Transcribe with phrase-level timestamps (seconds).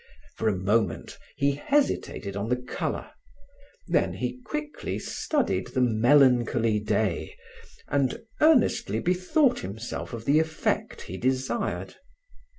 [0.35, 3.11] For a moment he hesitated on the color;
[3.87, 7.35] then he quickly studied the melancholy day
[7.87, 11.97] and earnestly bethought himself of the effect he desired.